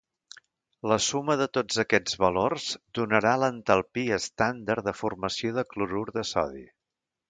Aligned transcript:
La 0.91 0.95
suma 1.07 1.35
de 1.41 1.47
tots 1.57 1.77
aquests 1.83 2.17
valors 2.25 2.67
donarà 3.01 3.37
l'entalpia 3.45 4.19
estàndard 4.25 4.91
de 4.91 4.99
formació 5.05 5.57
de 5.63 5.71
clorur 5.75 6.07
de 6.21 6.31
sodi. 6.37 6.71